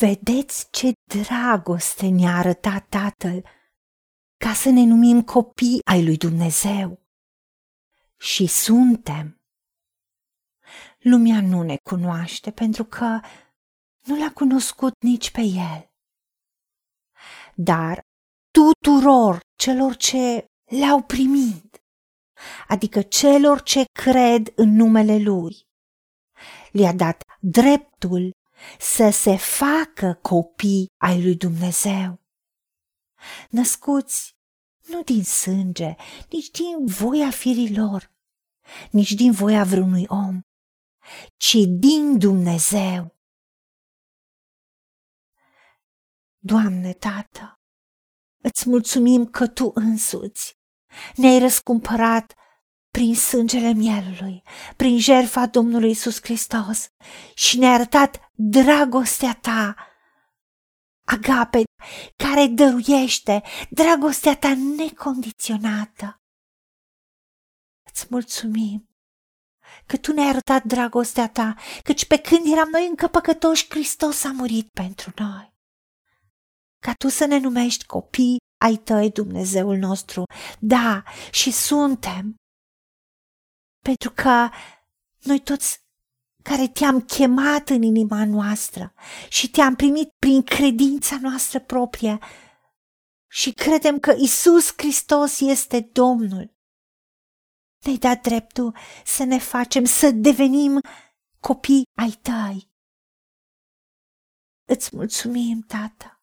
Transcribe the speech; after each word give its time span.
Vedeți 0.00 0.70
ce 0.70 0.92
dragoste 1.14 2.06
ne-a 2.08 2.36
arătat 2.36 2.88
Tatăl 2.88 3.44
ca 4.36 4.52
să 4.52 4.70
ne 4.70 4.84
numim 4.84 5.22
copii 5.22 5.80
ai 5.84 6.04
lui 6.04 6.16
Dumnezeu. 6.16 7.00
Și 8.16 8.46
suntem. 8.46 9.40
Lumea 10.98 11.40
nu 11.40 11.62
ne 11.62 11.76
cunoaște 11.82 12.50
pentru 12.50 12.84
că 12.84 13.20
nu 14.00 14.18
l-a 14.18 14.32
cunoscut 14.32 14.92
nici 15.02 15.30
pe 15.30 15.40
El. 15.40 15.90
Dar 17.54 18.00
tuturor 18.50 19.40
celor 19.58 19.96
ce 19.96 20.46
le-au 20.64 21.02
primit, 21.02 21.82
adică 22.68 23.02
celor 23.02 23.62
ce 23.62 23.84
cred 23.92 24.52
în 24.54 24.74
numele 24.74 25.18
Lui, 25.18 25.56
le-a 26.72 26.92
dat 26.92 27.22
dreptul 27.40 28.30
să 28.78 29.10
se 29.10 29.36
facă 29.36 30.18
copii 30.22 30.86
ai 30.96 31.22
lui 31.22 31.36
Dumnezeu. 31.36 32.20
Născuți 33.50 34.36
nu 34.86 35.02
din 35.02 35.24
sânge, 35.24 35.94
nici 36.30 36.50
din 36.50 36.86
voia 36.86 37.30
firilor, 37.30 38.12
nici 38.90 39.12
din 39.12 39.32
voia 39.32 39.64
vreunui 39.64 40.04
om, 40.08 40.40
ci 41.36 41.56
din 41.78 42.18
Dumnezeu. 42.18 43.18
Doamne, 46.38 46.92
Tată, 46.92 47.60
îți 48.42 48.68
mulțumim 48.68 49.26
că 49.26 49.46
Tu 49.46 49.70
însuți 49.74 50.58
ne-ai 51.14 51.38
răscumpărat 51.38 52.34
prin 52.90 53.14
sângele 53.14 53.72
mielului, 53.72 54.42
prin 54.76 54.98
jertfa 54.98 55.46
Domnului 55.46 55.90
Isus 55.90 56.20
Hristos 56.22 56.88
și 57.34 57.58
ne-a 57.58 57.72
arătat 57.72 58.30
dragostea 58.34 59.38
ta, 59.40 59.74
agape, 61.04 61.62
care 62.16 62.46
dăruiește, 62.46 63.42
dragostea 63.70 64.36
ta 64.36 64.54
necondiționată. 64.76 66.20
Îți 67.92 68.06
mulțumim 68.10 68.88
că 69.86 69.96
tu 69.96 70.12
ne-ai 70.12 70.28
arătat 70.28 70.64
dragostea 70.64 71.28
ta, 71.28 71.54
căci 71.82 72.06
pe 72.06 72.18
când 72.18 72.52
eram 72.52 72.68
noi 72.68 72.86
încă 72.88 73.06
păcătoși, 73.06 73.66
Hristos 73.68 74.24
a 74.24 74.32
murit 74.32 74.68
pentru 74.68 75.12
noi. 75.16 75.52
Ca 76.78 76.92
tu 76.94 77.08
să 77.08 77.24
ne 77.24 77.38
numești 77.38 77.86
copii 77.86 78.36
ai 78.60 78.76
tăi, 78.76 79.10
Dumnezeul 79.10 79.76
nostru. 79.76 80.24
Da, 80.58 81.02
și 81.30 81.50
suntem. 81.50 82.39
Pentru 83.90 84.10
că 84.22 84.48
noi 85.18 85.40
toți 85.40 85.84
care 86.42 86.68
te-am 86.68 87.00
chemat 87.00 87.68
în 87.68 87.82
inima 87.82 88.24
noastră 88.24 88.94
și 89.28 89.50
te-am 89.50 89.74
primit 89.74 90.10
prin 90.18 90.42
credința 90.42 91.18
noastră 91.20 91.60
proprie 91.60 92.18
și 93.28 93.52
credem 93.52 93.98
că 93.98 94.14
Isus 94.18 94.72
Hristos 94.76 95.40
este 95.40 95.80
Domnul. 95.80 96.54
Ne-ai 97.84 97.96
dat 97.96 98.22
dreptul 98.22 98.76
să 99.04 99.24
ne 99.24 99.38
facem, 99.38 99.84
să 99.84 100.10
devenim 100.10 100.80
copii 101.40 101.88
ai 101.98 102.18
tăi. 102.22 102.70
Îți 104.64 104.96
mulțumim, 104.96 105.60
Tată, 105.60 106.22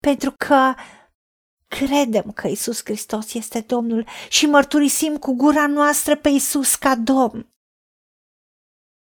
pentru 0.00 0.32
că 0.32 0.74
credem 1.68 2.32
că 2.32 2.48
Isus 2.48 2.80
Hristos 2.84 3.34
este 3.34 3.60
Domnul 3.60 4.06
și 4.28 4.46
mărturisim 4.46 5.16
cu 5.16 5.32
gura 5.34 5.66
noastră 5.66 6.16
pe 6.16 6.28
Isus 6.28 6.74
ca 6.74 6.94
Domn 6.94 7.50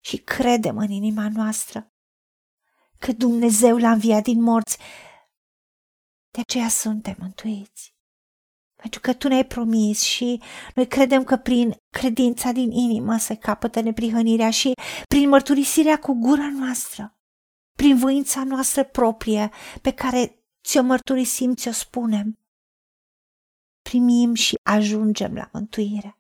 și 0.05 0.17
credem 0.17 0.77
în 0.77 0.91
inima 0.91 1.29
noastră 1.29 1.93
că 2.99 3.13
Dumnezeu 3.13 3.77
l-a 3.77 3.91
înviat 3.91 4.23
din 4.23 4.43
morți. 4.43 4.79
De 6.31 6.41
aceea 6.41 6.69
suntem 6.69 7.17
mântuiți. 7.19 7.95
Pentru 8.75 9.01
că 9.01 9.15
Tu 9.15 9.29
ne-ai 9.29 9.47
promis 9.47 10.03
și 10.03 10.43
noi 10.75 10.87
credem 10.87 11.25
că 11.25 11.37
prin 11.37 11.75
credința 11.91 12.53
din 12.53 12.71
inimă 12.71 13.17
se 13.17 13.35
capătă 13.35 13.81
neprihănirea 13.81 14.51
și 14.51 14.73
prin 15.09 15.29
mărturisirea 15.29 15.99
cu 15.99 16.13
gura 16.13 16.51
noastră, 16.51 17.17
prin 17.77 17.97
voința 17.97 18.45
noastră 18.45 18.85
proprie 18.85 19.51
pe 19.83 19.93
care 19.93 20.45
ți-o 20.65 20.83
mărturisim, 20.83 21.55
ți-o 21.55 21.73
spunem, 21.73 22.42
primim 23.93 24.35
și 24.35 24.55
ajungem 24.63 25.35
la 25.35 25.49
mântuire. 25.53 26.19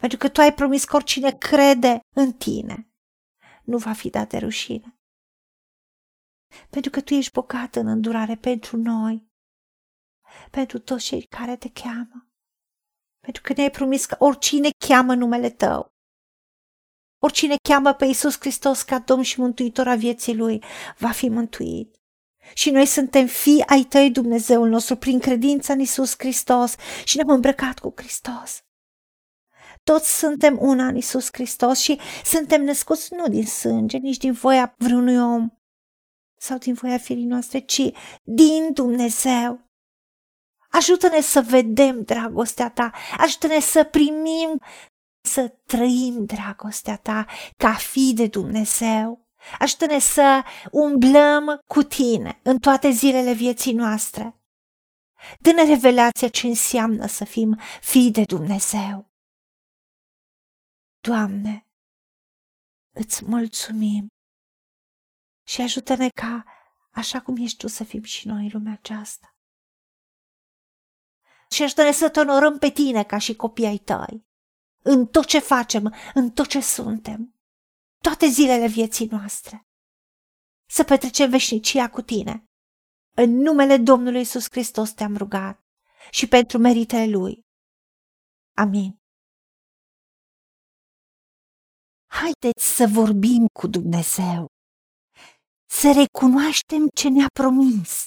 Pentru 0.00 0.18
că 0.18 0.28
tu 0.28 0.40
ai 0.40 0.54
promis 0.54 0.84
că 0.84 0.96
oricine 0.96 1.32
crede 1.32 2.00
în 2.14 2.32
tine 2.32 2.90
nu 3.64 3.78
va 3.78 3.92
fi 3.92 4.10
dat 4.10 4.28
de 4.28 4.38
rușine. 4.38 4.98
Pentru 6.70 6.90
că 6.90 7.00
tu 7.00 7.14
ești 7.14 7.32
bogat 7.32 7.74
în 7.74 7.86
îndurare 7.86 8.36
pentru 8.36 8.76
noi, 8.76 9.30
pentru 10.50 10.78
toți 10.78 11.04
cei 11.04 11.22
care 11.22 11.56
te 11.56 11.70
cheamă. 11.70 12.28
Pentru 13.20 13.42
că 13.42 13.52
ne-ai 13.56 13.70
promis 13.70 14.06
că 14.06 14.16
oricine 14.18 14.68
cheamă 14.86 15.14
numele 15.14 15.50
tău, 15.50 15.92
oricine 17.22 17.56
cheamă 17.68 17.92
pe 17.92 18.04
Iisus 18.04 18.36
Hristos 18.40 18.82
ca 18.82 18.98
Domn 18.98 19.22
și 19.22 19.40
Mântuitor 19.40 19.88
a 19.88 19.94
vieții 19.94 20.36
lui, 20.36 20.62
va 20.98 21.10
fi 21.10 21.28
mântuit. 21.28 21.96
Și 22.54 22.70
noi 22.70 22.86
suntem 22.86 23.26
fii 23.26 23.62
ai 23.66 23.82
tăi, 23.82 24.10
Dumnezeul 24.10 24.68
nostru, 24.68 24.96
prin 24.96 25.18
credința 25.18 25.72
în 25.72 25.78
Iisus 25.78 26.14
Hristos 26.18 26.74
și 27.04 27.16
ne-am 27.16 27.28
îmbrăcat 27.28 27.78
cu 27.78 27.92
Hristos. 27.96 28.60
Toți 29.84 30.18
suntem 30.18 30.58
una 30.60 30.86
în 30.86 30.96
Isus 30.96 31.28
Hristos 31.32 31.78
și 31.78 32.00
suntem 32.24 32.64
născuți 32.64 33.14
nu 33.14 33.28
din 33.28 33.46
sânge, 33.46 33.96
nici 33.96 34.16
din 34.16 34.32
voia 34.32 34.74
vreunui 34.78 35.18
om 35.18 35.50
sau 36.38 36.58
din 36.58 36.74
voia 36.74 36.98
firii 36.98 37.24
noastre, 37.24 37.58
ci 37.58 37.90
din 38.22 38.72
Dumnezeu. 38.72 39.60
Ajută-ne 40.70 41.20
să 41.20 41.40
vedem 41.40 42.02
dragostea 42.02 42.70
ta, 42.70 42.92
ajută-ne 43.18 43.60
să 43.60 43.84
primim, 43.84 44.60
să 45.20 45.48
trăim 45.66 46.24
dragostea 46.24 46.96
ta 46.96 47.26
ca 47.56 47.72
fi 47.72 48.12
de 48.14 48.26
Dumnezeu. 48.26 49.25
Ajută-ne 49.58 49.98
să 49.98 50.44
umblăm 50.70 51.60
cu 51.66 51.82
tine 51.82 52.40
în 52.42 52.58
toate 52.58 52.90
zilele 52.90 53.32
vieții 53.32 53.72
noastre. 53.72 54.40
Dă-ne 55.40 55.64
revelația 55.64 56.28
ce 56.28 56.46
înseamnă 56.46 57.06
să 57.06 57.24
fim 57.24 57.58
fii 57.80 58.10
de 58.10 58.24
Dumnezeu. 58.24 59.10
Doamne, 61.00 61.66
îți 62.92 63.24
mulțumim 63.24 64.06
și 65.46 65.60
ajută-ne 65.60 66.08
ca, 66.08 66.44
așa 66.90 67.20
cum 67.20 67.36
ești 67.36 67.56
Tu, 67.56 67.66
să 67.66 67.84
fim 67.84 68.02
și 68.02 68.26
noi 68.26 68.42
în 68.42 68.50
lumea 68.52 68.72
aceasta. 68.72 69.34
Și 71.50 71.62
ajută-ne 71.62 71.92
să 71.92 72.10
te 72.10 72.20
onorăm 72.20 72.58
pe 72.58 72.70
Tine 72.70 73.04
ca 73.04 73.18
și 73.18 73.36
copii 73.36 73.66
ai 73.66 73.78
Tăi, 73.78 74.26
în 74.82 75.06
tot 75.06 75.24
ce 75.26 75.38
facem, 75.38 75.94
în 76.14 76.30
tot 76.30 76.46
ce 76.46 76.60
suntem, 76.60 77.35
toate 78.06 78.26
zilele 78.26 78.68
vieții 78.68 79.06
noastre. 79.06 79.66
Să 80.70 80.84
petrecem 80.84 81.30
veșnicia 81.30 81.90
cu 81.90 82.00
Tine. 82.02 82.44
În 83.16 83.30
numele 83.30 83.76
Domnului 83.76 84.20
Isus 84.20 84.46
Hristos 84.50 84.90
te-am 84.92 85.16
rugat 85.16 85.60
și 86.10 86.28
pentru 86.28 86.58
meritele 86.58 87.06
Lui. 87.16 87.40
Amin. 88.56 88.98
Haideți 92.06 92.64
să 92.76 92.84
vorbim 92.92 93.46
cu 93.60 93.66
Dumnezeu, 93.66 94.46
să 95.70 95.92
recunoaștem 96.02 96.88
ce 96.94 97.08
ne-a 97.08 97.30
promis 97.40 98.06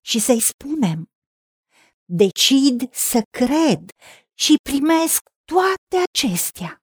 și 0.00 0.18
să-i 0.18 0.40
spunem. 0.40 1.06
Decid 2.04 2.94
să 2.94 3.22
cred 3.30 3.90
și 4.34 4.54
primesc 4.70 5.20
toate 5.44 5.96
acestea. 6.10 6.82